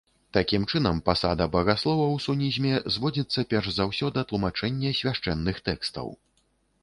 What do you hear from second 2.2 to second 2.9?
сунізме